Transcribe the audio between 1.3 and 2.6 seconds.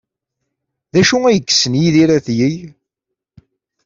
yessen Yidir ad yeg?